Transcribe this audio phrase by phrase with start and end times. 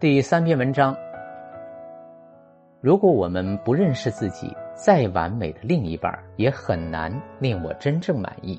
[0.00, 0.96] 第三篇文章：
[2.80, 8.58] 如果我们不认识自己，再完美的另一半也很难令我真正满意。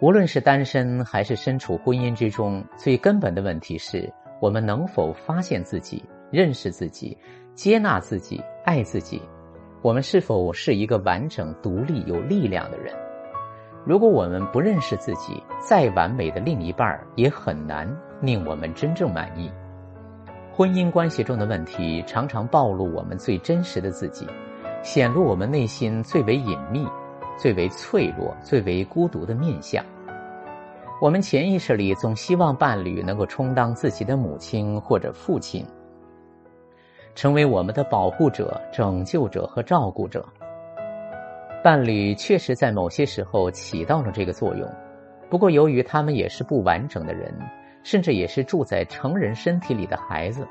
[0.00, 4.10] 无论是单身还是身处婚姻之中，最根本的问题是
[4.40, 7.14] 我们能否发现自己、认识自己、
[7.54, 9.20] 接纳自己、爱自己？
[9.82, 12.90] 我们是否是一个完整、独立、有力量的人？
[13.84, 17.86] 如果我们不认识自己，再完美的另一半也很难
[18.20, 19.50] 令我们真正满意。
[20.52, 24.26] 婚姻关系中的问题常常暴露我们最真实的自己，
[24.82, 26.86] 显露我们内心最为隐秘、
[27.36, 29.84] 最为脆弱、最为孤独的面相。
[30.98, 35.62] 我们潜意识里总希望伴侣能够充当自己的母亲或者父亲，
[37.14, 40.24] 成为我们的保护者、拯救者和照顾者。
[41.62, 44.66] 伴侣确实在某些时候起到了这个作用，
[45.28, 47.30] 不过由于他们也是不完整的人，
[47.86, 50.44] 甚至也是住在成人身体里的孩子，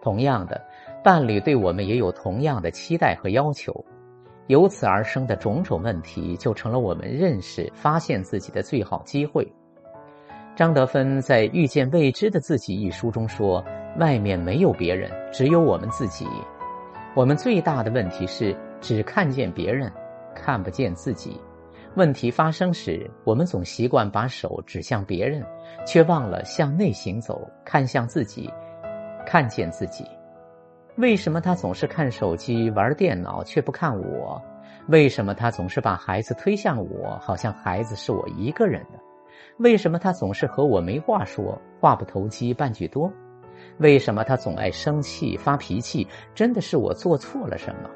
[0.00, 0.64] 同样的，
[1.02, 3.84] 伴侣对我们也有同样的期待和要求，
[4.46, 9.52] 由此而生的种种问题，就成了我们认识、发现自己的最好机会。
[10.54, 13.64] 张德芬在《遇见未知的自己》一书中说
[13.98, 16.24] ：“外面没有别人，只有我们自己。
[17.16, 19.92] 我们最大的问题是只看见别人。”
[20.36, 21.40] 看不见自己，
[21.96, 25.42] 问题发生时，我们总习惯把手指向别人，
[25.86, 28.50] 却忘了向内行走，看向自己，
[29.26, 30.04] 看见自己。
[30.96, 34.40] 为什么他总是看手机、玩电脑，却不看我？
[34.88, 38.98] 为什么他总是把孩子推向我，好像孩子是我一个人的？
[39.56, 43.10] 为什么他总是和我没话说，话不投机半句多？
[43.78, 46.06] 为什么他总爱生气、发脾气？
[46.34, 47.88] 真的是我做错了什么？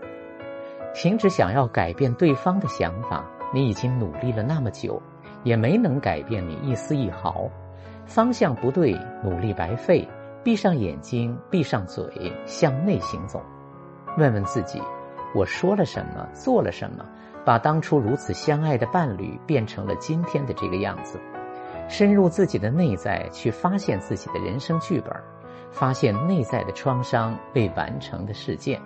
[0.95, 5.01] 停止想要改变对方的想法，你已经努力了那么久，
[5.43, 7.49] 也没能改变你一丝一毫。
[8.07, 8.93] 方向不对，
[9.23, 10.09] 努力白费。
[10.43, 13.43] 闭上眼睛，闭上嘴，向内行走，
[14.17, 14.81] 问问自己：
[15.35, 17.05] 我说了什么，做了什么，
[17.45, 21.21] 把当初如此相爱的伴侣变成了今天的这个样子？
[21.89, 25.15] 深入自己的内在，去发现自己的人生剧本，
[25.71, 28.81] 发现内在的创伤未完成的事件。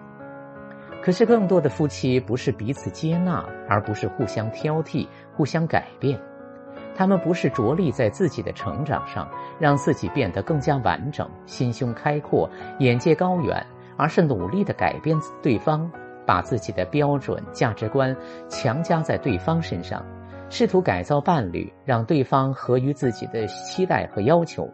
[1.05, 5.07] 可是，更多的夫妻不是彼此接纳，而不是互相挑剔、
[5.37, 6.19] 互相改变。
[6.97, 9.29] 他们不是着力在自己的成长上，
[9.61, 12.49] 让自己变得更加完整、心胸开阔、
[12.79, 13.67] 眼界高远，
[13.99, 15.93] 而是努力的改变对方，
[16.25, 18.17] 把自己的标准、价值观
[18.49, 20.03] 强加在对方身上，
[20.49, 24.67] 试图改造伴侣，让对方合于自己的期待和要求。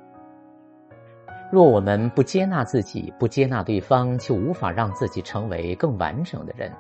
[1.50, 6.72] 若我们不接纳自己，不接纳对方，就无法让自己成为更完整的人，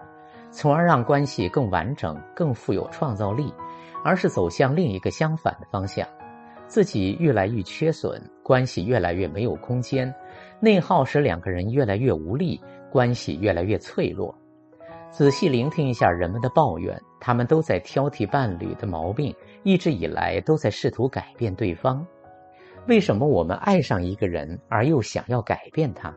[0.52, 3.52] 从而让关系更完整、更富有创造力，
[4.04, 6.06] 而是走向另一个相反的方向，
[6.68, 10.14] 自己越来越缺损，关系越来越没有空间，
[10.60, 12.60] 内耗使两个人越来越无力，
[12.92, 14.32] 关系越来越脆弱。
[15.10, 22.06] 仔细聆听一下人们的抱怨，他们都在挑剔伴侣的毛病，一直以来都在试图改变对方。
[22.86, 26.14] 为什么我们爱上一个人，而又想要改变他？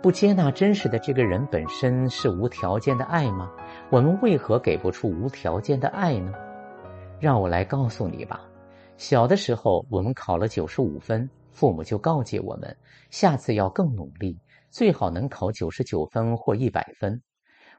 [0.00, 3.50] 不接纳真实的这个人本身是无条件的爱吗？
[3.90, 6.32] 我们为何给不出无条件的爱呢？
[7.20, 8.40] 让我来告诉你吧。
[8.96, 12.76] 小的时候，我们考了九十五分，父母就告诫我们，
[13.10, 14.36] 下次要更努力，
[14.70, 17.20] 最好能考九十九分或一百分。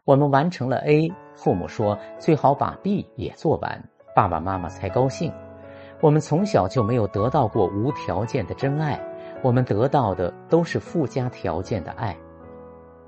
[0.05, 5.33] 我们完成了 A，父母说最好把 B 也做完，爸爸妈妈才高兴。
[6.03, 8.99] 我们从小就没有得到过无条件的真爱，
[9.41, 12.13] 我们得到的都是附加条件的爱。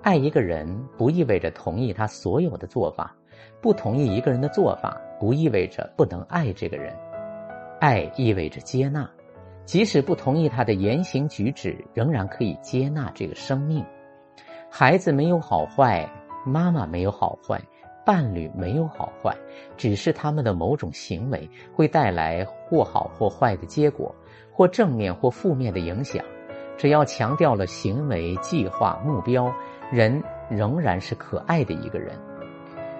[0.02, 0.66] 爱一个人
[0.98, 3.14] 不意味着同意他所有的做法，
[3.60, 6.96] 不同意一个人的做法不意味着不能爱这个人。
[7.82, 9.10] 爱意味着接纳，
[9.66, 13.84] 即使不同意他的言行举止，仍然可以接纳这个生命。
[14.72, 16.10] 孩子没有好坏，
[16.46, 17.62] 妈妈没有好坏。
[18.06, 19.36] 伴侣没有好坏，
[19.76, 24.14] 只是他们的某种行为会带来或好或坏的结果，
[24.52, 26.24] 或正面或负面的影响。
[26.78, 29.52] 只要强调了行为、计划、目标，
[29.92, 32.16] 人仍然是可爱的一个人。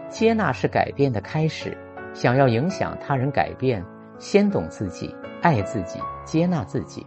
[0.10, 1.78] 接纳是改变的开始。
[2.14, 3.84] 想要影响他人改变，
[4.18, 7.06] 先懂自己，爱自己，接纳自己，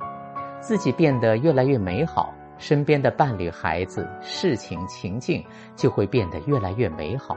[0.61, 5.43] 自己变得越来越美好，身边的伴侣、孩子、事情、情境
[5.75, 7.35] 就会变得越来越美好。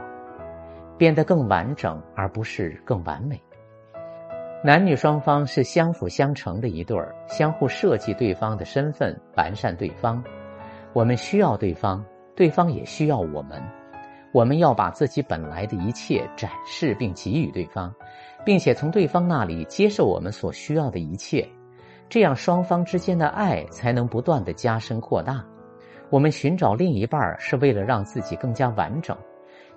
[1.02, 3.42] 变得更完整，而不是更完美。
[4.62, 10.22] 男女双方是相辅相成的一对儿，相互设计对方的身份，完善对方。
[10.92, 12.04] 我们需要对方，
[12.36, 13.60] 对方也需要我们。
[14.30, 17.92] 我们要把自己本来的一切展示并给予对方，
[18.44, 21.44] 并且从对方那里接受我们所需要的一切。
[22.08, 25.44] 这样双方之间的爱才能不断的加深扩大。
[26.10, 29.18] 我们寻找另一半是为了让自己更加完整，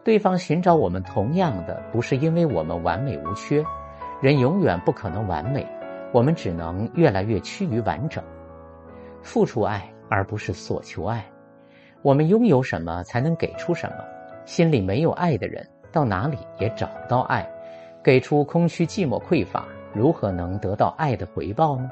[0.05, 3.65] 对方寻找我们同样的不是因为我们完美无缺，
[4.21, 5.65] 人永远不可能完美，
[6.13, 8.23] 我们只能越来越趋于完整。
[9.23, 11.25] 付出爱而不是索求爱，
[12.03, 13.95] 我们拥有什么才能给出什么。
[14.45, 17.43] 心里没有爱的人，到哪里也找不到爱。
[18.03, 21.89] 给出空虚、寂寞、匮乏，如何能得到爱的回报呢？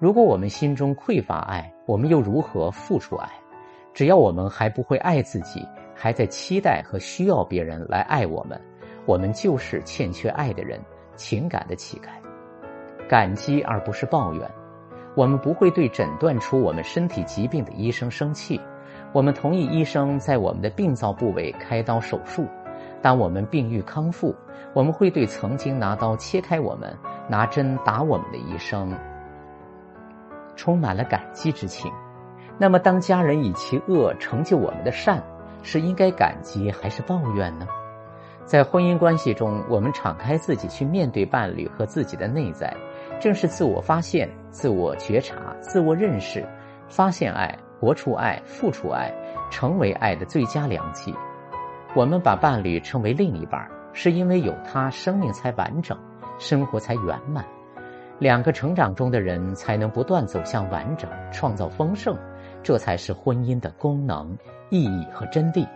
[0.00, 3.28] 如果我们心中匮乏爱，我们又如何付出爱？
[3.94, 5.64] 只要我们还不会爱自己，
[6.02, 8.58] 还在期待和需要别人来爱我们，
[9.04, 10.80] 我们就是欠缺爱的人，
[11.14, 12.08] 情感的乞丐。
[13.06, 14.50] 感激而不是抱怨。
[15.14, 18.58] 我们不会对诊断出我们身体疾病的医生生气，
[19.12, 22.46] 我们同意医生在我们的病灶部位开刀手术。
[23.02, 24.34] 当我们病愈康复，
[24.72, 26.96] 我们会对曾经拿刀切开我们、
[27.28, 28.90] 拿针打我们的医生
[30.56, 31.92] 充满了感激之情。
[32.56, 35.22] 那么，当家人以其恶成就我们的善，
[35.62, 37.66] 是应该感激还是抱怨呢？
[38.44, 42.74] 在婚姻关系中，我们敞开自己去面对伴侣和自己的内在，
[43.20, 46.44] 正是自我发现、自我觉察、自我认识、
[46.88, 49.12] 发现爱、活出爱、付出爱、
[49.50, 51.14] 成为爱的最佳良机。
[51.94, 55.96] 我们把伴侣称为另一半，是因为有他，生命才完整，
[56.38, 57.44] 生活才圆满。
[58.18, 62.16] 两个成长中的人才能不断走向完整，创造丰盛，
[62.62, 64.36] 这才是婚姻的功能、
[64.70, 65.66] 意义和真谛。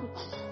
[0.00, 0.49] switch.